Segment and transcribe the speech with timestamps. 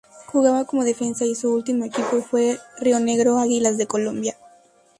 [0.25, 4.35] Jugaba como defensa y su último equipo fue Rionegro Águilas de Colombia.